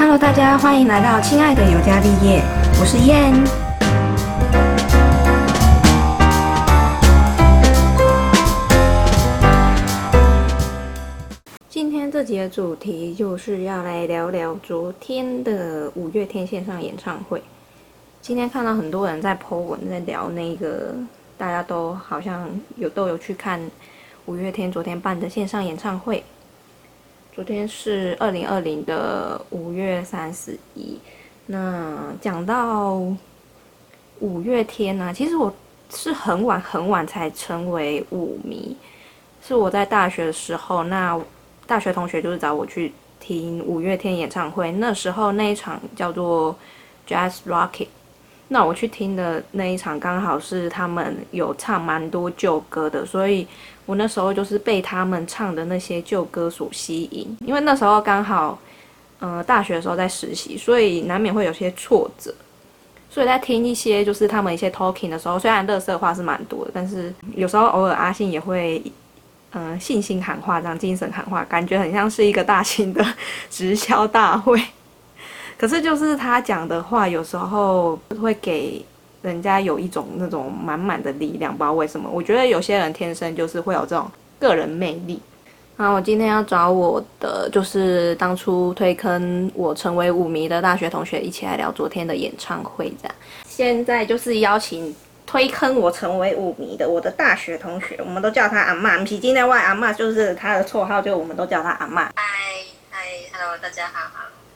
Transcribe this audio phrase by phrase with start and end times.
[0.00, 2.42] Hello，大家欢迎来到亲爱的尤加利叶，
[2.80, 3.34] 我是燕。
[11.68, 17.42] 今天这集的主题就是要来聊聊昨天的五月天线上演唱会。
[18.22, 20.94] 今天看到很多人在 po 文，在聊那个，
[21.36, 23.60] 大家都好像有都有去看
[24.24, 26.24] 五月天昨天办的线上演唱会。
[27.40, 31.00] 昨天是二零二零的五月三十一。
[31.46, 33.00] 那讲到
[34.18, 35.50] 五月天呢，其实我
[35.88, 38.76] 是很晚很晚才成为舞迷，
[39.42, 41.18] 是我在大学的时候，那
[41.66, 46.54] 大学同学就是找我去听五月天演唱会，那时候那一场叫做
[47.08, 47.88] Jazz Rocket。
[48.52, 53.46] 那我去听的那一场刚好是他们有唱蛮多旧歌的，所以
[53.86, 57.36] 我那时候就是被他们唱的那些旧歌所吸引。
[57.46, 58.58] 因为那时候刚好，
[59.20, 62.34] 呃，大学的时候在实习，所以难免会有些挫折。
[63.08, 68.82] 所以在听一些就是他们一些 talking 的时候，虽然乐色话是蛮多的，但是有时候偶尔阿信也会，
[69.52, 73.04] 嗯，信心喊话这样，精神喊话，感觉很像是一个大型的
[73.48, 74.60] 直销大会。
[75.60, 78.82] 可是就是他讲的话，有时候会给
[79.20, 82.08] 人家有一种那种满满的力量，不知道为什么。
[82.10, 85.20] 我觉得有些人天生就是会有这种个人魅力。
[85.76, 92.90] 那我今天要找我的就是当初推坑我成为舞迷的大学同学，一起来聊昨天的演唱会。
[93.02, 93.14] 这样，
[93.46, 102.04] 现在就是邀请推坑我成为舞迷的我的大学同学，我们都叫他阿妈，不是今天外阿妈，就是他的绰号，就我们都叫他阿妈。
[102.14, 102.22] 嗨
[102.90, 104.08] 嗨，Hello，大家好。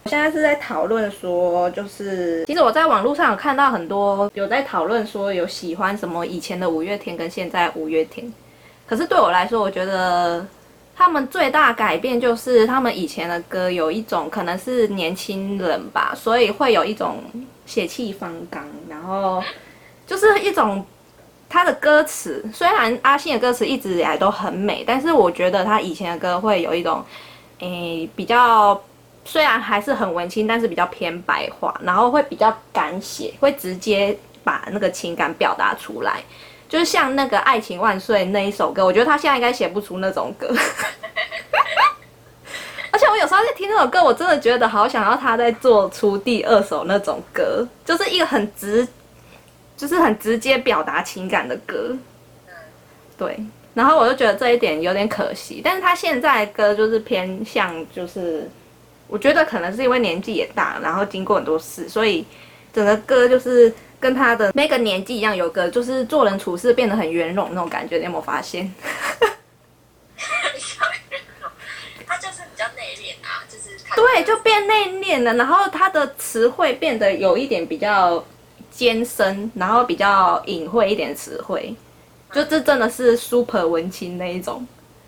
[0.07, 8.31] 现在是在讨论说，就是其实我在网络上有看到很多有在讨论说有喜欢什么以前的五月天跟现在五月天，
[8.87, 10.47] 可是对我来说，我觉得
[10.95, 17.17] 他们最大改变就是他们以前的歌有一种可能是年轻人吧，所以会有一种
[17.65, 19.43] 血气方刚，然后
[20.07, 20.85] 就是一种
[21.49, 27.03] 他的歌词，虽然阿信的歌词一直以来都很美，但是我觉得他以前的歌会有一种
[27.61, 28.79] 诶比较。
[29.27, 36.23] 虽然还是很文青，但是比较偏白话，然后会比较敢写，会直接把那个情感表达出来，
[36.68, 40.55] 就是像那个《爱情万岁》那一首歌，我觉得他现在应该写不出那种歌。
[42.92, 48.86] 而且我有时候在听那首歌，我真的觉得好想要他再做出第二首那种歌，就是一个很直，
[49.74, 51.96] 就是很直接表达情感的歌。
[53.17, 53.42] 对，
[53.73, 58.46] 然后我就觉得这一点有点可惜，但是他现在歌就是偏向就是。
[59.07, 62.25] 我觉得可能是因为年纪也大，然后经过很多事，所以
[62.73, 68.73] 整个歌就是跟他的那个年纪一样，有个就是做人处事变得很圆融那种感觉，你有没有发现？
[72.07, 78.25] 他就是比较内敛啊，就是对，就变内敛了，然后他的词汇变得有一点比较
[78.70, 81.75] 艰深，然后比较隐晦一点词汇，
[82.33, 84.67] 就这真的是 super 文青那一种。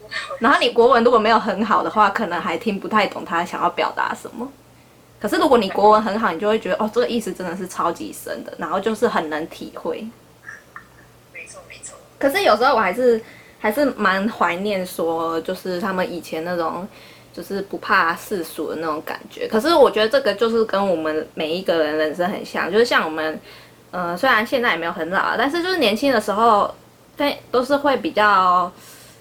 [0.41, 4.50] 然后你国文如果没有很好的话，可能还听不太懂他想要表达什么。
[5.19, 10.06] 可是如果你国文很好，你就会觉得哦，这个意思真的是超级深的，然后就是很能体会。
[11.33, 11.97] 没错没错。
[12.19, 13.21] 可是有时候我还是
[13.59, 16.87] 还是蛮怀念说，就是他们以前那种
[17.33, 19.49] 就是不怕世俗的那种感觉。
[19.49, 23.41] 可是我觉得这个就是跟我们每一个人人生很像，就是像我们，
[23.91, 26.73] 呃，虽然现在也没有很老，但是就是年轻的时候，
[27.17, 28.71] 对，都是会比较。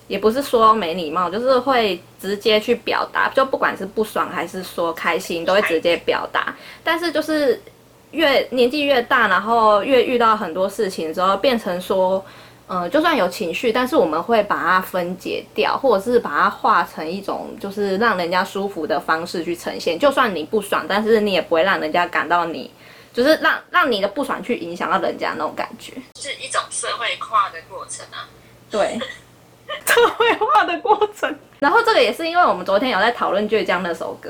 [0.08, 6.56] 也不是说没礼貌，就是会直接去表达，就不管是不爽还是说开心，都会直接表达。
[6.84, 7.60] 但是就是
[8.12, 12.24] 越年纪越大，然后越遇到很多事情之后，变成说，
[12.68, 19.98] 嗯，就算有情绪，但是我们会把它分解掉，或者是把它化成一种就是让人家舒服的方式去呈现。
[19.98, 22.72] 就算你不爽，但是你也不会让人家感到你，
[23.12, 28.30] 就是让让你的不爽去影响到人家那种感觉，是一种社会化的过程啊。
[28.70, 29.00] 对。
[29.86, 34.30] 社会化的过程，然后这个也是因为我们昨天有在讨论倔强那首歌，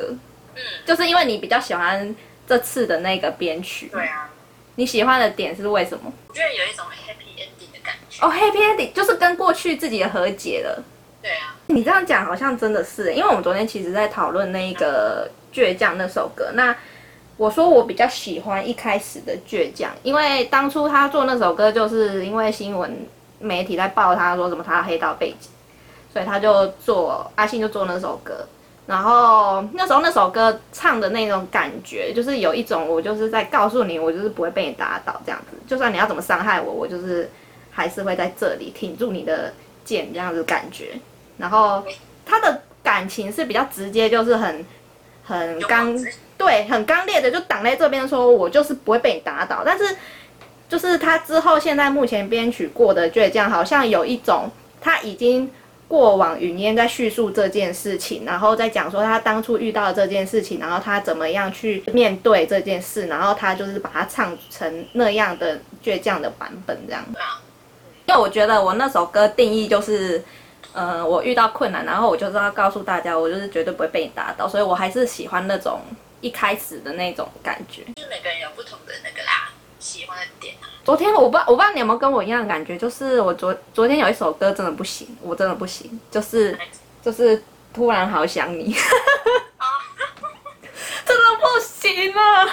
[0.55, 2.15] 嗯，就是因为你比较喜欢
[2.47, 4.29] 这次的那个编曲，对啊，
[4.75, 6.13] 你喜欢的点是为什么？
[6.27, 8.25] 我觉得有一种 happy ending 的感觉。
[8.25, 10.83] 哦，happy ending 就是跟过去自己的和解了。
[11.21, 16.75] 对啊，你这样讲好像真的是，因为我们昨天其实在讨论那个倔强那首歌，那
[17.37, 23.05] 我说我比较喜欢一开始的倔强，因为当初他做那首歌就是因为新闻。
[23.39, 25.49] 媒体在报他说什么他黑道背景，
[26.11, 28.47] 所以他就做阿信就做那首歌，
[28.87, 37.29] 然后那时候那首歌唱的那种感觉，就是有一种我就是在告诉你，我就是不会被你打倒这样子，就算你要怎么伤害我，我就是
[37.71, 39.53] 还是会在这里挺住你的
[39.83, 40.99] 剑这样子感觉。
[41.37, 41.83] 然后
[42.25, 44.65] 他的感情是比较直接，就是很
[45.23, 45.93] 很刚
[46.37, 49.63] 对，很刚烈的就挡在这边，说我就是不会被你打倒。
[49.65, 49.83] 但是，
[50.67, 54.49] 就是他之后现在目前编曲过的倔强，好像有一种
[54.81, 55.51] 他已经
[55.87, 67.05] 过往云烟在叙述这件事情，然后再讲说他当初遇到的这件事情，然后他怎么样去面对这件事，然后他就是把它唱成那样的倔强的版本这样。
[68.07, 70.23] 因为我觉得我那首歌定义就是，
[70.73, 75.79] 呃，我遇到困难，然后我就是要告诉大家，我就是绝对不会被你打倒，所以我还是喜欢那种
[76.21, 77.83] 一开始的那种感觉。
[77.95, 80.17] 就是每个人有不同的那个啦，喜欢。
[80.85, 86.55] 昨天我不知道我不知道你有没有跟我一样的感觉，就是我昨昨天有一首歌真的不行，我真的不行，就是
[87.03, 87.41] 就是
[87.73, 88.75] 突然好想你，
[89.57, 89.65] 啊，
[91.03, 92.49] 真的不行了，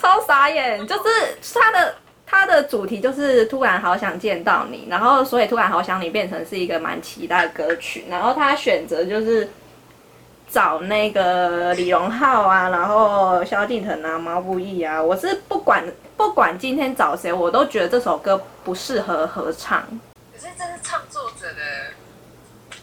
[0.00, 1.94] 超傻眼，就是它的。
[2.32, 9.50] 它的主题就是突然好想见到你，然后所以突然好想你变成是一个蛮期待的歌曲，然后他选择就是
[10.50, 15.84] 找那个李荣浩啊，然后萧敬腾啊、毛不易啊，我是不管
[16.16, 19.80] 不管今天找谁，我都觉得这首歌不适合合唱。
[20.32, 21.94] 可是这是创作者的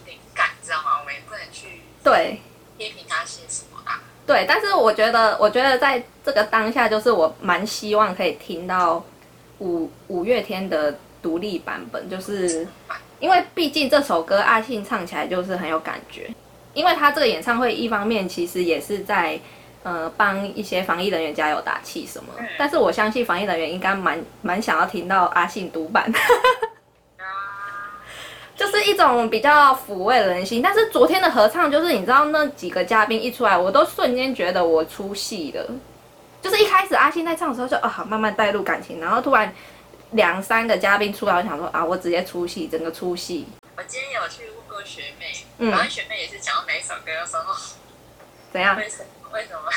[0.06, 0.98] 灵感，知道吗？
[1.00, 2.40] 我们也不能去对
[2.78, 4.00] 批评他些什么啊。
[4.26, 9.04] 对，但是我觉得，我觉得在这个当下，就是我蛮希望可以听到
[9.58, 12.66] 五五月天的独立版本，就是
[13.20, 16.30] 因为毕竟这首歌阿信唱起来就是很有感觉，
[16.78, 19.36] 因为他这个演唱会一方面其实也是在
[19.82, 26.04] 呃帮一些防疫人员加油打气什么，但是我相信防疫人员应该蛮蛮想要听到阿信独版。
[27.16, 27.26] 啊，
[28.54, 30.62] 就是一种比较抚慰人心。
[30.62, 35.68] 但是昨天的合唱，就是你知道那几个嘉宾一出来，我都瞬间觉得我出戏了。
[36.40, 39.52] 就是一开始阿信在唱的时候就啊、好慢慢带入感情，然后突然
[40.12, 43.46] 两三个嘉宾出来，我想说啊我直接出戏，整个出戏。
[43.76, 47.52] 我今天有去问过学妹，嗯然后学妹也是讲到哪一首歌，的时候，
[48.52, 48.76] 怎样？
[48.76, 49.28] 为什么？
[49.32, 49.68] 为什么？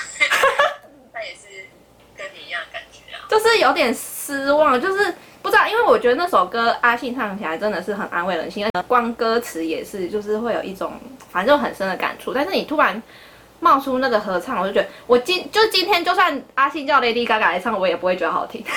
[1.12, 1.66] 她也是
[2.16, 3.26] 跟你一样的感觉啊。
[3.28, 5.12] 就是有点失望，就是
[5.42, 10.94] 不知道，因为我觉得那首歌阿信唱起来真的是很安慰人心，光歌词也是，就是会有一种
[11.32, 12.32] 反正就很深的感触。
[12.32, 13.02] 但是你突然
[13.60, 18.64] 冒出那个合唱，我就觉得我今就今天就算阿信叫 Lady Gaga 来唱，我也不会觉得好听。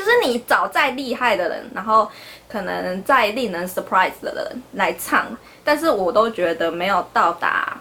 [0.00, 2.10] 就是你找再厉害的人，然后
[2.48, 5.26] 可能再令人 surprise 的人来唱，
[5.62, 7.76] 但是我都觉得没有到达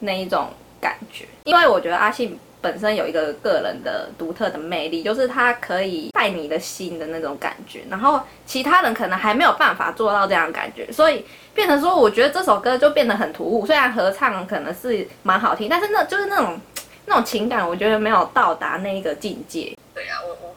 [0.00, 0.48] 那一种
[0.80, 11.24] 感觉，因为我觉得阿信本身有一个个人的独特的魅力，就是他可以带你的心的那种感觉，然后其他人可能还没有办法做到这样感觉，所以
[11.54, 13.64] 变成说，我觉得这首歌就变得很突兀。
[13.64, 16.58] 虽然合唱可能是蛮好听，但是那就是那种
[17.06, 19.72] 那种情感，我觉得没有到达那一个境界。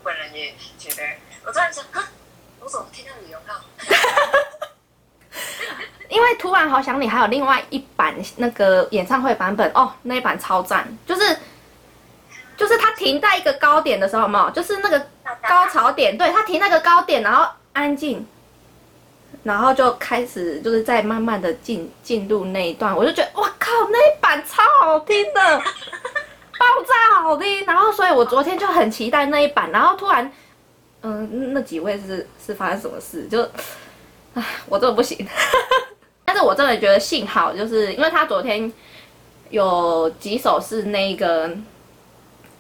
[0.05, 1.01] 本人也觉得，
[1.43, 1.83] 我突然想，
[2.59, 3.59] 我怎么听到李荣浩？
[6.07, 11.35] 因为突然好想你还有另外一版那个演唱会版本哦，那一版超赞，就是
[12.55, 14.47] 就是他停在一个高点的时候，有没有？
[14.51, 15.07] 就是那个
[15.49, 18.25] 高潮点，对他停那个高点，然后安静，
[19.43, 25.61] 然后就开始就是在慢慢的进进入那一段，我就觉得哇靠，那一版超好听的，
[26.57, 27.65] 爆炸好听。
[27.65, 30.31] 然后所以我昨天就很期待那一版，然后突然，
[31.01, 33.27] 嗯，那几位是是发生什么事？
[33.27, 33.41] 就，
[34.33, 35.27] 唉，我真的不行。
[36.25, 38.71] 但是我真的觉得幸好，就是因为他昨天
[39.49, 41.49] 有几首是那个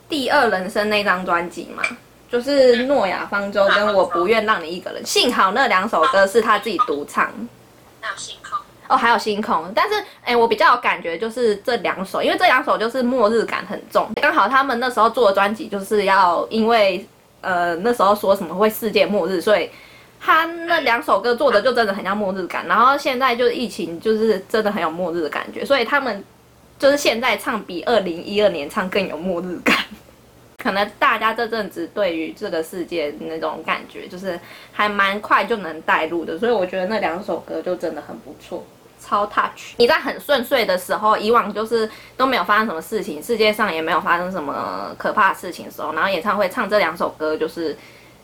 [0.07, 1.81] 第二人生那张专辑嘛，
[2.29, 5.05] 就是诺亚方舟跟我不愿让你一个人。
[5.05, 7.31] 幸好那两首歌是他自己独唱。
[8.01, 8.54] 那幸好，
[8.87, 14.09] 哦，还有星空，但是哎、我比较有感觉就是这两首，因为这两首就是末日感很重。
[14.21, 17.05] 刚好他们那时候做的专辑就是要因为
[17.41, 19.69] 呃那时候说什么会世界末日，所以
[20.19, 22.65] 他那两首歌做的就真的很像末日感。
[22.67, 26.23] 然后现在就是疫情，就是真的很有末日的感觉，所以他们
[26.79, 29.75] 就是现在唱比二零一二年唱更有末日感。
[30.57, 34.39] 可能大家这阵子对于这个世界那种感觉，就是
[34.71, 38.65] 还蛮快就能带入的，所以我觉得那两首歌就真的很不错，
[38.99, 39.73] 超 touch。
[39.77, 47.77] 你在很顺遂的时候，以往就是都没有发生什么事情，世界上也没有发生什么可怕的事情的时候，然后演唱会唱这两首歌，就是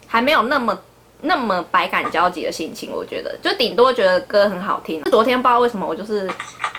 [0.08, 0.78] 还没有那么
[1.22, 5.04] 那么百感交集的心情，我觉得就顶多觉得歌很好听。
[5.04, 6.30] 昨天不知道为什么，我就是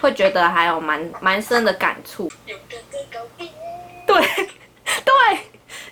[0.00, 2.30] 会觉得还有蛮蛮深的感触。
[4.04, 4.16] 对，
[4.84, 5.38] 对，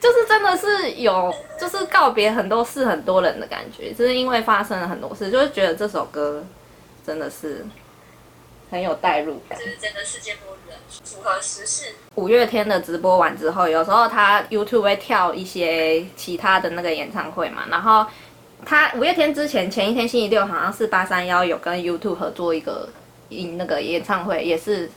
[0.00, 6.44] 就是真的是有，就是告别很多事、很多人的感觉，就是因为发生了很多事，就是觉得这首歌
[7.06, 7.64] 真的是
[8.70, 9.64] 很有代入感这。
[9.64, 10.72] 是真的世界末日，
[11.04, 11.94] 符合时事。
[12.14, 18.06] 五月天的直播完之后，有时候他 YouTube 会跳一些其他的那个演唱会嘛，然后
[18.64, 22.88] 他五月天之前前一天星期六好像是八三幺有跟 YouTube 合作一个
[23.28, 24.90] 音那个演唱会，也是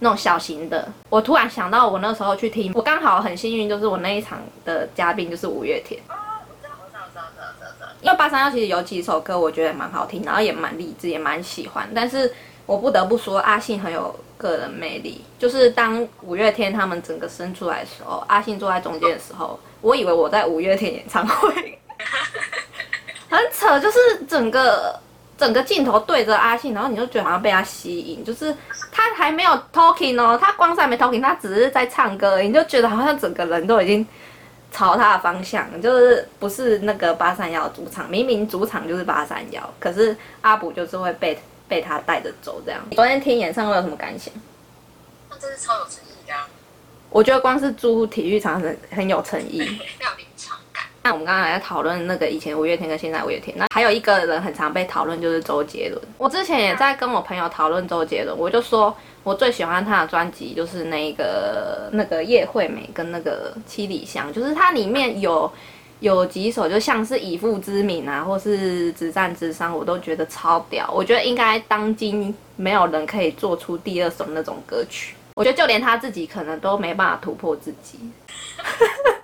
[0.00, 0.88] 那种小型的。
[1.08, 6.00] 我突然想到，我那时候去听，我刚好很幸运，就是我那一场的嘉宾就是五月天。
[6.08, 6.14] 哦，
[6.48, 7.88] 我知道，我知道，我知道，知道，知道，知道。
[8.02, 11.88] 因为八三幺其实有几首歌我觉得蛮好听，然后也蛮励志，也蛮喜欢。
[11.94, 12.30] 但是
[12.66, 15.24] 我不得不说，阿信很有个人魅力。
[15.38, 21.78] 就是当五月天他们整个生出来的时候，阿信坐在中间的时候，我以为我在五月天演唱会，
[23.30, 24.98] 很扯，就是整个
[25.38, 28.54] 整个镜头对着阿信，然后你就觉得好像被他吸引，就是
[28.90, 34.06] 他还没有 talking 哦，他光是还没 talking，他只是在唱歌而已，你就觉得好像整个人都已经。
[34.72, 42.80] 朝他的方向，就是不是那个八三幺主场，明明主场就是八三幺，可是阿卜就是会被被他带着走这样。
[42.92, 44.32] 昨天听演唱会有什么感想？
[45.28, 46.48] 那真是超有诚意的、啊，
[47.10, 49.58] 我觉得光是租体育场很很有诚意。
[49.58, 50.84] 要临场感。
[51.02, 56.02] 那我们刚刚还在讨论那个以前五月天跟现在五月天，那还有一个人很常被讨论就是周杰伦。
[56.18, 65.50] 我之前也在跟我朋友讨论周杰伦，我就说我最喜欢他的专辑就是那个那个叶惠美跟那个七里香，就是它里面有
[66.00, 70.90] 有几首就像是以父之名啊，或是止战之殇，我都觉得超屌。
[70.92, 77.98] 我觉得应该当今没有人可以做出第二首那种歌曲，我觉得就连他自己可能都没办法突破自己。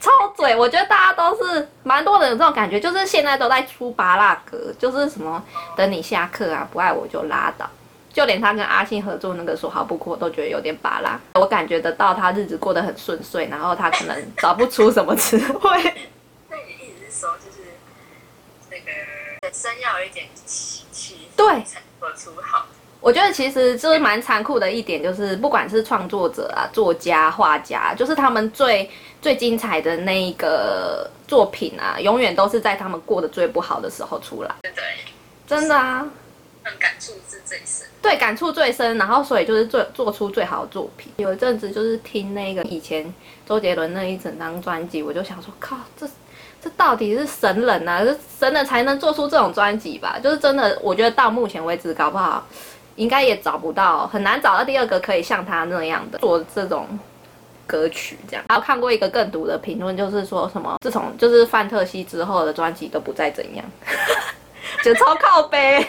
[0.00, 5.44] 超嘴，我觉得大家都是蛮多人有这种感觉，就是现在都在出拔辣歌，就是什么
[5.76, 7.68] 等你下课啊，不爱我就拉倒，
[8.12, 11.18] 就连他跟阿信合作那个说好不哭，我都觉得有点巴拉。
[11.34, 15.70] 我感觉得到他日子过得很顺遂，然后他可能找不出什么词汇。
[16.48, 17.68] 那你意思是说，就是
[18.68, 18.90] 那个
[19.42, 22.66] 人生要有一点奇奇对才做出好。
[23.00, 28.90] 我觉得其实就是蛮残酷的一点，就是不管是创作者啊、作家、画家，就是他们最
[29.22, 34.54] 最精彩的那一个作品啊，永远都是在他们过得最不好的时候出来。
[34.60, 34.84] 对对，
[35.46, 36.06] 真的啊，
[36.62, 37.86] 很感触是最深。
[38.02, 41.12] 对，感触最深，然后所以就是做做出最好的作品。
[41.18, 43.12] 有一阵子就是听那个以前
[43.46, 46.06] 周杰伦那一整张专辑，我就想说，靠，这
[46.62, 50.18] 这到底是神人啊，这神人才能做出这种专辑吧？
[50.22, 52.46] 就是真的，我觉得到目前为止，搞不好
[52.96, 56.86] 应该也找不到，很难找到第二个可以像他那样的做这种
[57.66, 58.44] 歌曲这样。
[58.48, 63.64] 还有看过一个更毒的评论，就是说什么自从就是范特西之后的专辑都不再怎样，
[64.82, 65.86] 就超靠背。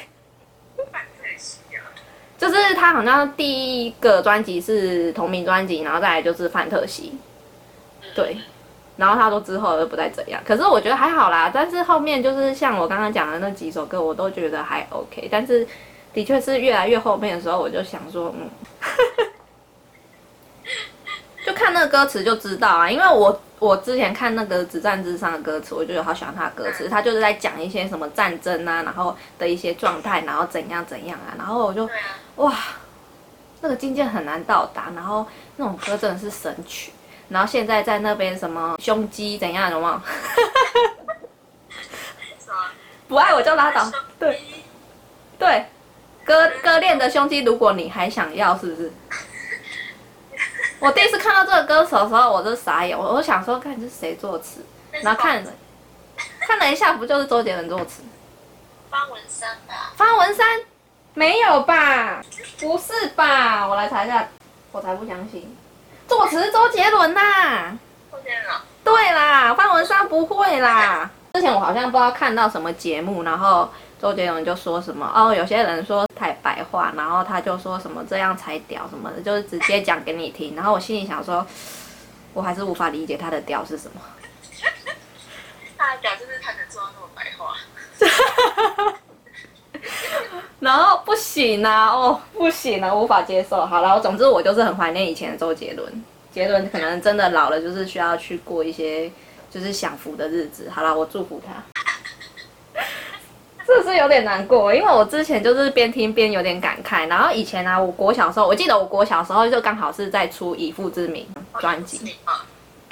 [0.92, 1.84] 范特西啊，
[2.38, 7.18] 就是他好像第一个专辑是同名专辑，然后再来就是范特西，
[8.16, 8.38] 对，
[8.98, 10.42] 然后他说之后就不再这样。
[10.46, 15.28] 可是我觉得还好啦，但是后面就是像我刚刚讲的那几首歌，我都觉得还 OK。
[15.32, 15.68] 但是
[16.14, 18.50] 的确是越来越后面的时候，我就想说，嗯，
[21.52, 31.92] 就看那个歌词就知道啊，因为我我之前看那个《止战之殇》的歌词，我就有好喜欢他的歌词，他就是在讲一些什么战争啊，然后的一些状态，然后怎样怎样啊，然后我就啊，
[32.38, 32.58] 哇，
[33.60, 35.28] 那个境界很难到达，然后
[35.58, 36.94] 那种歌真的是神曲。
[37.28, 39.94] 然后现在在那边什么胸肌怎样，有没有？
[42.40, 42.72] 是吗？
[43.08, 43.92] 不爱我就拉倒。
[44.18, 44.42] 对
[45.38, 45.66] 对，
[46.24, 48.92] 割割裂的胸肌，如果你还想要，是不是？
[50.82, 54.66] 我第一次看到这个歌手的时候，我就傻眼，我我想说，看这是谁作词？
[55.04, 55.52] 然后看了
[56.40, 58.02] 看了一下，不就是周杰伦作词？
[58.90, 60.60] 方文山吧，方文山
[61.14, 62.24] 没有吧？
[62.60, 63.68] 不是吧？
[63.68, 64.28] 我来查一下，
[64.72, 65.56] 我才不相信，
[66.08, 67.78] 作词是周杰伦呐、
[68.12, 71.08] 周杰伦，对啦，方文山不会啦。
[71.36, 73.70] 之前我好像不知道看到什么节目，然后
[74.02, 80.56] 周杰伦就说什么哦，有些人说太白话，然后他就说什么这样才屌什么的，就是直接讲给你听。
[80.56, 81.46] 然后我心里想说，
[82.34, 84.02] 我还是无法理解他的屌是什么。
[85.78, 87.56] 他的屌就是他能做到那么白话，
[90.60, 93.64] 然后不行啊，哦，不行啊，无法接受。
[93.68, 96.04] 好了，总之我就是很怀念以前的周杰伦。
[96.32, 99.12] 杰伦可能真的老了，就是需要去过一些
[99.52, 100.72] 就是享福的日子。
[100.72, 101.54] 好了，我祝福他。
[103.92, 104.74] 是有点难过？
[104.74, 107.08] 因为我之前就是边听边有点感慨。
[107.08, 111.28] 然后以前呢、啊，我国小时候，我记得我国小时候就刚好是在出《以父之名》
[111.62, 112.16] 专辑。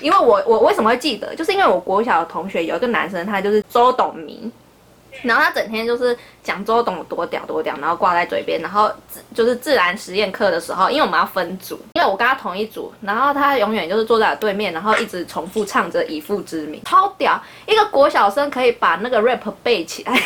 [0.01, 4.49] 因为我我为什么会记得，就是因为我国小的同学有一个男生，他就是周董明，
[5.23, 8.89] 然后他整天就是讲周董多屌多屌，然后挂在嘴边，然后
[9.35, 20.17] 就是自然实验课的时候，因为我们要分组，因为我跟他同一组，然后他永远就是坐在对面，然后一直重复唱着以父之名，超屌，一个国小生可以把那个 rap 背起来。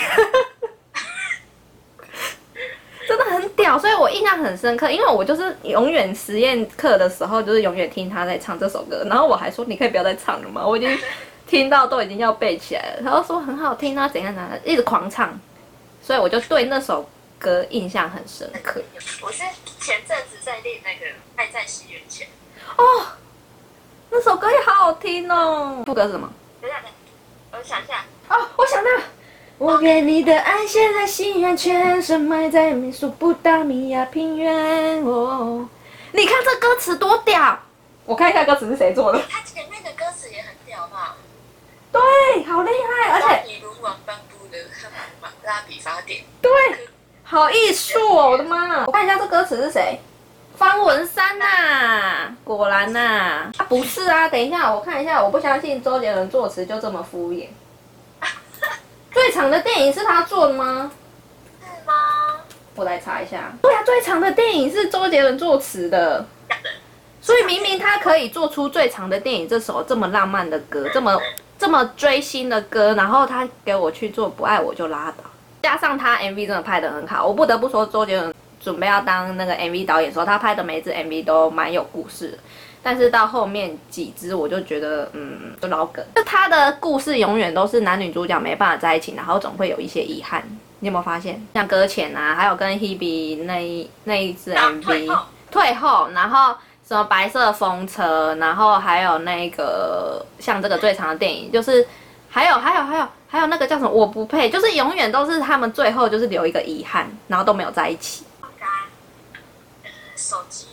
[3.07, 10.65] 真的很屌，所以我印象很深刻，因为我就是永远实验课的时候，就是永远听他在唱这首歌，然后我还说你可以不要再唱了吗？
[10.65, 10.98] 我已经
[11.48, 15.39] 听到都已经要背起来了，然后说很好听啊，怎样怎样，一直狂唱，
[16.01, 17.07] 所以我就对那首
[17.38, 18.81] 歌印象很深刻？
[19.22, 19.43] 我是
[19.79, 21.05] 前阵子在练那个
[21.36, 22.27] 《爱在西元前》，
[22.81, 23.05] 哦，
[24.10, 25.83] 那首歌也好好听哦。
[25.86, 26.31] 副歌是什么？
[27.51, 29.03] 我想一下，哦，我想到了。
[29.60, 35.01] 我给你的爱写在西元前，深埋在美索不达米亚平原。
[35.05, 35.67] 哦，
[36.12, 37.57] 你看这歌词多屌！
[38.05, 39.22] 我看一下歌词是谁做的。
[39.29, 41.15] 他前面的歌词也很屌吧？
[41.91, 42.72] 对，好厉
[43.05, 44.57] 害，而且你如王颁布的
[45.22, 46.51] 马拉比法典，对，
[47.24, 48.31] 好艺术哦！
[48.31, 48.86] 我的妈！
[48.86, 50.00] 我看一下这歌词是谁？
[50.57, 57.48] 方文山呐、果然呐、啊，不是啊，等一下我看一下，我不相信周杰伦作词就这么敷衍。
[59.13, 60.91] 最长的电影是他做的吗？
[61.62, 61.93] 是吗？
[62.75, 63.53] 我来查一下。
[63.62, 66.25] 对啊，最长的电影是周杰伦作词的，
[67.22, 71.22] 所以明明他可以做出最长的电影这首这么浪漫的歌，这么
[71.60, 75.24] 这么追星的歌，然后他给我去做不爱我就拉倒。
[75.62, 82.38] 加上他 MV 真的拍的很好，我不得不说周杰伦准备要当那个 MV 导演的时候，他拍的每一支 MV 都蛮有故事的。
[82.83, 86.05] 但是到后面几支，我就觉得，嗯，就老梗。
[86.15, 90.43] 就他的故事永远都是男女主角没办法在一起，然后总会有一些遗憾。
[90.79, 91.41] 你有没有发现？
[91.53, 95.17] 像搁浅啊，还有跟 Hebe 那一那一支 MV
[95.49, 96.53] 退后然后
[96.85, 101.87] 什么白色风车，然后还有那个像这个最长的电影，就是
[102.29, 108.25] 还有还有还有还有那个叫什么我不配，就是永远都是他们最后就是留一个遗憾，然后都没有在一起。
[110.15, 110.67] 手机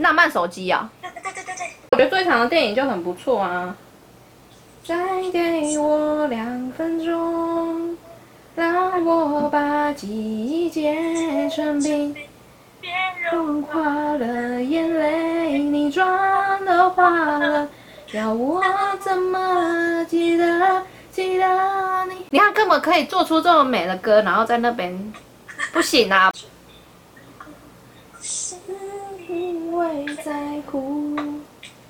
[0.00, 3.76] 浪漫手机啊，对对对对我觉得最长的电影就很不错啊。
[4.84, 4.96] 再
[5.30, 7.96] 给我两分钟，
[8.54, 12.14] 让我把记忆结成冰。
[12.80, 12.90] 别
[13.30, 17.68] 融融化了眼泪，你妆都花了，
[18.12, 18.62] 要我
[19.00, 22.14] 怎么记得记得你？
[22.30, 25.12] 你看，根本可以做出这么美的歌，然后在那边
[25.72, 26.32] 不行啊！
[29.50, 31.16] 是因为在哭，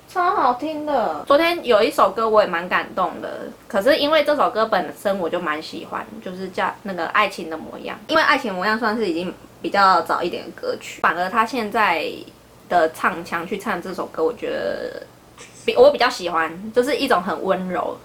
[0.09, 1.23] 超好听的。
[1.27, 12.11] 昨天有一首歌我也蛮感动的，可是因为这首歌本身我就蛮喜欢，就是叫那个《爱情的模样》，因为《爱情模样》算是已经比较早一点的歌曲，反而他现在
[12.67, 15.03] 的唱腔去唱这首歌，我觉得
[15.63, 17.95] 比我比较喜欢，就是一种很温柔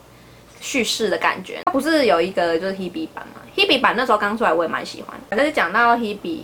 [0.61, 1.61] 叙事的感觉。
[1.64, 5.19] 它不是有一个就是 Hebe 版嘛？Hebe 版那时候刚出来，我也蛮喜欢。
[5.31, 6.42] 反正就讲到 Hebe，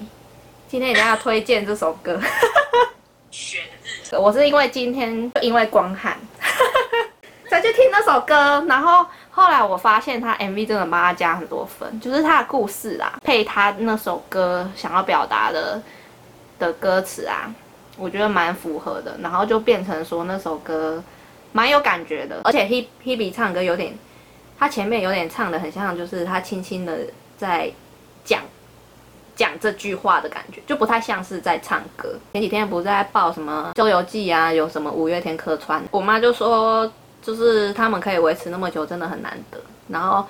[0.66, 2.18] 今天一定要推荐这首歌。
[3.32, 6.16] 选日，我是因为今天因为光汉
[7.50, 15.82] 才去听那首歌，然后后来我发现他 MV 真的帮他加很多分，就是他的故事啊，配他那首歌想要表达的
[16.58, 17.52] 的歌词啊，
[17.96, 21.02] 我觉得蛮符合的，然后就变成说那首歌
[21.52, 23.94] 蛮有感觉的，而且 He Hebe 唱歌有点，
[24.58, 26.98] 他前面有点唱的很像，就是他轻轻的
[27.38, 27.70] 在
[28.24, 28.42] 讲。
[29.34, 32.18] 讲这句话的感觉，就不太像是在唱歌。
[32.32, 36.90] 前几天不是在报什么《周游记》啊，有什么五月天客串，我妈就说，
[37.22, 39.58] 就是他们可以维持那么久，真的很难得。
[39.88, 40.26] 然后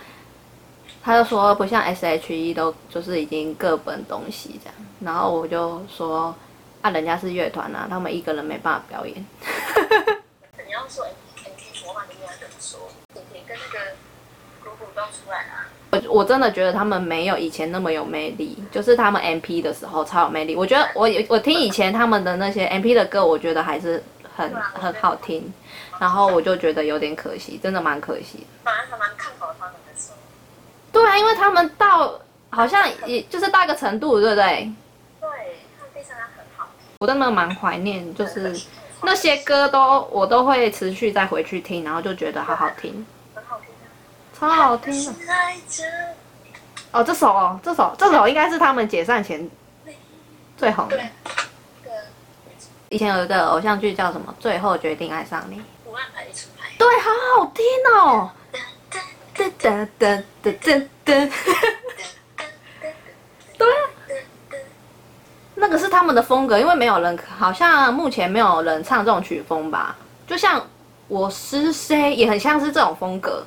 [1.02, 4.74] 她就说，不像 S.H.E 都就是已经各奔东西这样。
[5.00, 6.34] 然后我就说，
[6.80, 9.16] 啊，人家是乐团啊，他们一个人没办法表演。
[10.64, 12.80] 你要说 M M K 魔幻的应该怎么说？
[13.14, 13.90] 你可以跟那个
[14.62, 20.56] 姑姑都出来啊，我我真的觉得他们没有以前那么有魅力，就是他们 M P 的时候超有魅力。
[20.56, 24.02] 我觉得我我听以前他们的那些 M P 的歌，我觉得还是
[24.34, 25.52] 很很好听，
[25.98, 28.44] 然后我就觉得有点可惜，真的蛮可惜的。
[28.64, 30.16] 反而还蛮看好他们的时候，
[30.92, 34.72] 对啊，因为他们到好像也就是到一个程度，对不对？
[35.20, 35.28] 对，
[35.78, 36.66] 他们非常的很好，
[37.00, 38.58] 我真的蛮怀念，就是
[39.02, 43.04] 那些歌都我都会持续再回去听，然后就觉得好好听，
[44.42, 44.92] 超好听
[46.90, 49.48] 哦，这首哦，这首这首应该是他们解散前
[50.56, 51.00] 最红的。
[52.88, 55.54] 以前有一个偶像剧叫什么《最后决定爱上你》，
[55.86, 58.28] 五万牌一出牌，对，好好听哦。
[58.52, 58.58] 噔
[59.62, 61.30] 噔噔噔噔噔噔，
[63.56, 63.78] 对啊，
[65.54, 69.96] 那个是他们的风格，因为没有人，好像目前没有人唱这种曲风吧。
[70.26, 70.66] 就像
[71.06, 73.46] 我是谁，也很像是这种风格。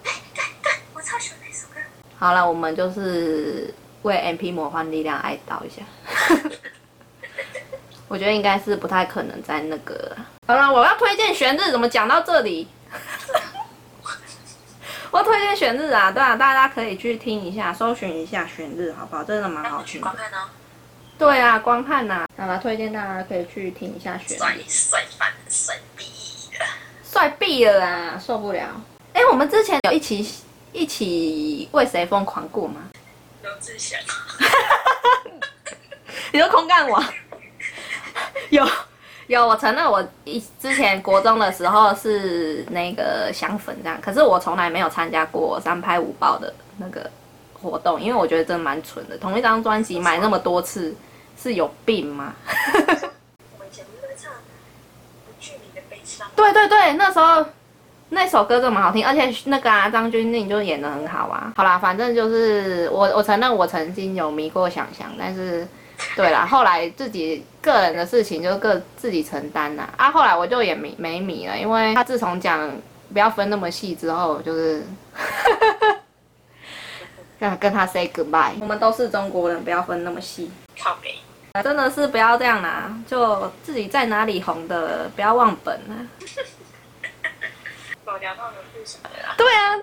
[1.06, 1.76] 我超喜欢那首歌，
[2.18, 5.84] 好了，我们就是为 M P 魔幻力量哀悼一下。
[8.10, 10.18] 我觉得应该是不太可能在那个。
[10.48, 12.68] 好了，我要推荐玄日，怎么讲到这里？
[15.12, 19.24] 我推荐玄日啊，对啊，大家可以去听一下，搜寻一下玄日，好不好？
[19.24, 20.12] 真的蛮好听的
[21.20, 26.06] 对啊，光看呐、好了，推荐大家可以去听一下玄帅日，帅翻帅逼
[26.60, 26.66] 了，
[27.04, 28.82] 帅毙了啊，受不了。
[29.14, 30.28] 哎，我们之前有一起
[30.76, 32.82] 一起为谁疯狂过吗？
[33.42, 33.98] 刘志祥，
[36.34, 37.02] 你说空干我？
[38.52, 38.68] 有
[39.28, 47.10] 有，我承认我一之前国中的时候是那个香粉这样，可是我从来没有参加过三拍五爆的那个
[47.54, 50.94] 活动，因为我觉得真的蛮蠢的，同一张专辑买那么多次
[51.42, 52.36] 是有病吗？
[52.74, 52.80] 我
[53.60, 54.30] 们以前不是唱
[55.26, 56.28] 《不距离的悲伤》？
[56.36, 57.46] 对对对，那时候
[58.10, 61.52] 那首歌就蛮好听，而且那个啊张钧甯就演的很好啊。
[61.56, 65.68] 好啦，反正就是我我承认我曾经有迷过想想，但是
[66.16, 69.90] 对啦， 后来自己个人的事情就各自己承担啦。
[69.98, 72.72] 啊，后来我就也没没迷了，因为他自从讲
[73.12, 74.84] 不要分那么细之后，就是
[77.40, 78.54] 跟 跟他 say goodbye。
[78.62, 80.52] 我们都是中国人，不要分那么细。
[80.82, 81.16] 靠北。
[81.64, 85.96] 真的是不要这样啦，就自己在哪里红的，不要忘本啊。
[88.16, 89.36] 我聊到罗志祥的啦。
[89.38, 89.76] 对啊，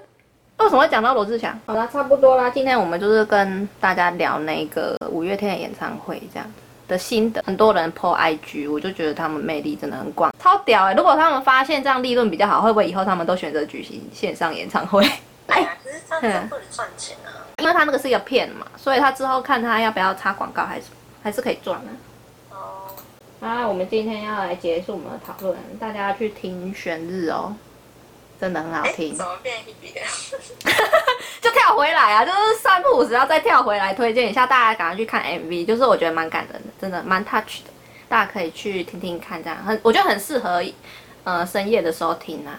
[0.57, 1.59] 为什么会讲到罗志祥？
[1.67, 2.49] 好啦，差不多啦。
[2.49, 6.53] 今天我们就是跟大家聊那个五月天的演唱会这样
[6.89, 7.43] 的心得。
[7.43, 15.05] 很多人 po IG，我就觉得他们魅力真的很广，超屌哎、如果他们发现这样利润比较好，会不会以后他们都选择举行线上演唱会？
[15.49, 17.37] 哎啊，可是这样不能赚钱啊。
[17.59, 20.87] 因为他那个是一个片嘛，所以他之后看他要不要插广告，还是
[21.23, 22.89] 还是可以赚的、哦，
[23.41, 27.55] 好啦，我们今天要来结束我们的讨论，大家去听选日哦，
[28.43, 29.25] 真的很好哎，听怎。
[29.25, 30.01] 么变 Hebe 的？
[31.41, 37.71] 就跳回来啊，就是三不五时要再跳回来推荐一下，大家赶快去看 MV，就是我觉得蛮感人的，真的蛮 touch 的，
[38.09, 40.61] 大家可以去听听看，这样很我觉得很适合
[41.23, 42.59] 呃深夜的时候听啊。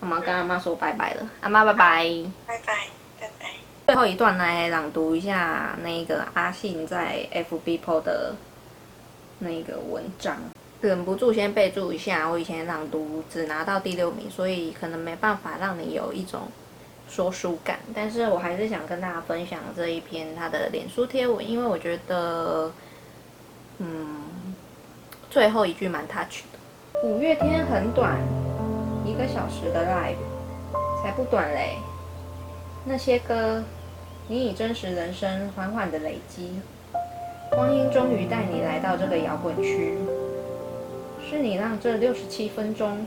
[0.00, 2.04] 我们要跟阿妈说拜拜了，阿妈拜拜。
[2.48, 2.74] 拜拜，
[3.20, 3.46] 拜拜。
[3.86, 8.34] 最后一段来朗读一下那个阿信在 FB PO 的
[9.38, 10.36] 那个文章，
[10.80, 16.42] 忍不住先备注一下，我以前朗读只拿到第六名，所以可能没办法让你有一种
[17.08, 22.72] 说书感，但是我还是想跟大家分享这一篇他的脸书贴文，因为我觉得，
[23.78, 24.22] 嗯，
[25.28, 26.58] 最后一句蛮 touch 的。
[27.06, 28.18] 五月天很短，
[29.04, 31.76] 一个小时的 live，才不短嘞。
[32.86, 33.62] 那些歌，
[34.28, 36.58] 你以真实人生缓缓的累积，
[37.50, 39.98] 光阴终于带你来到这个摇滚区，
[41.30, 43.06] 是你让这六十七分钟，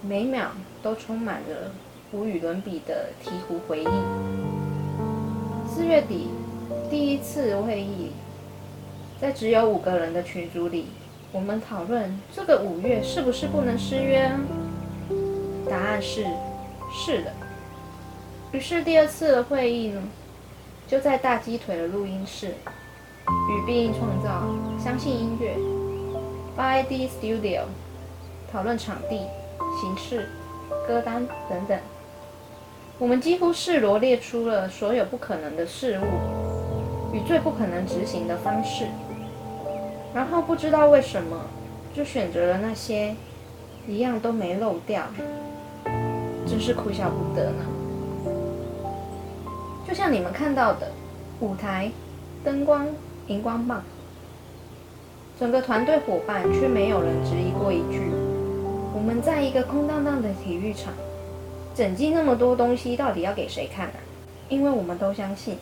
[0.00, 1.72] 每秒都充满了
[2.12, 3.88] 无与伦比的醍醐回忆。
[5.68, 6.28] 四月底，
[6.88, 8.12] 第一次会议，
[9.20, 10.86] 在只有五个人的群组里，
[11.32, 14.30] 我们讨论这个五月是不是不能失约？
[15.68, 16.24] 答案是，
[16.92, 17.32] 是的。
[18.52, 20.00] 于是第二次的会议呢，
[20.86, 24.46] 就在大鸡腿的录音室，与必应创造、
[24.78, 25.56] 相信音乐、
[26.54, 27.62] By the Studio
[28.52, 29.26] 讨论场地、
[29.80, 30.28] 形式、
[30.86, 31.78] 歌单等等。
[32.98, 38.86] 我们几乎是罗列出了所有不可能的事物与最不可能执行的方式，
[40.14, 41.36] 然后不知道为什么
[41.94, 43.16] 就选择了那些
[43.88, 45.04] 一样都没漏掉，
[46.46, 47.64] 真是哭笑不得呢。
[49.88, 50.92] 就像你们看到的，
[51.40, 51.90] 舞台、
[52.44, 52.86] 灯光、
[53.26, 53.82] 荧光棒，
[55.42, 57.98] 整个团队伙伴却没有人质疑过一句：
[58.94, 60.94] 我们在一个空荡荡的体育场，
[61.74, 63.94] 整进那么多东西，到底要给谁看啊？
[64.48, 65.56] 因为我们都相信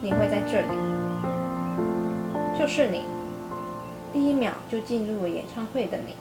[0.00, 0.68] 你会在这里，
[2.56, 3.02] 就是你，
[4.12, 6.14] 第一秒就进入了演唱会的你，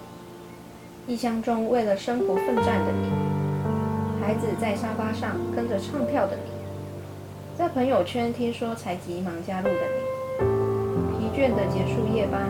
[1.06, 6.50] 异乡中为了生活奋战的你，孩子在沙发上跟着唱跳的你。
[7.56, 12.50] 在朋友圈听说才急忙加入的你，疲倦的结束夜班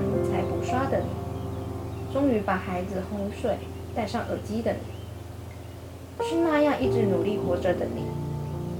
[0.64, 3.58] 刷的你，终于把孩子哄睡
[3.96, 8.04] 戴上耳机的你，是那样一直努力活着的你。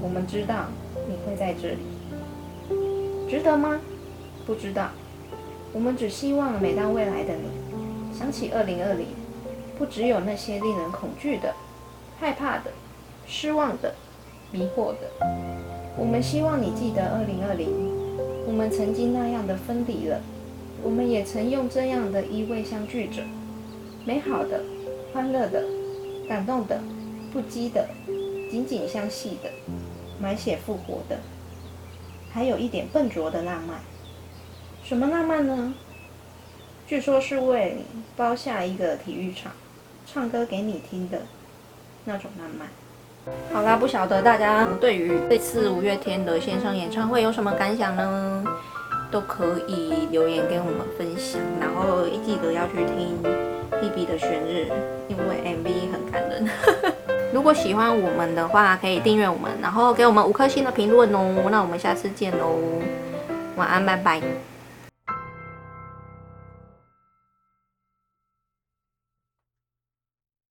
[0.02, 0.66] 我们知道
[1.08, 3.80] 你会在这里，值得吗？
[4.46, 4.88] 不知道。
[5.72, 9.06] 我们只希望每当未来的你想起二零二零，
[9.78, 11.54] 不只有那些令人恐惧的、
[12.18, 12.72] 害怕的、
[13.26, 13.94] 失望的、
[14.50, 15.26] 迷惑的。
[15.96, 17.68] 我们希望你记得二零二零，
[18.48, 20.20] 我们曾经那样的分离了，
[20.82, 23.22] 我们也曾用这样的依偎相聚着，
[24.04, 24.62] 美好的、
[25.12, 25.64] 欢乐的、
[26.28, 26.80] 感动的、
[27.32, 27.88] 不羁的、
[28.50, 29.50] 紧紧相系的、
[30.20, 31.18] 满血复活的，
[32.32, 33.76] 还有一点笨拙的浪漫。
[34.82, 35.74] 什么浪漫呢？
[36.86, 39.52] 据说是为你包下一个体育场，
[40.06, 41.20] 唱歌给你听的
[42.04, 42.68] 那种浪漫。
[43.52, 48.44] 好啦，不晓得大家对于这次五月天的线上演唱会有什么感想呢？
[49.10, 53.16] 都可以留言跟我们分享，然后记得要去听
[53.80, 54.66] BB 的选日，
[55.08, 56.48] 因为 MV 很感人。
[57.32, 61.48] 如果喜欢我们的话，可以订阅我们，然后给我们五颗星的评论哦。
[61.50, 62.56] 那我们下次见喽，
[63.56, 64.49] 晚安，拜拜。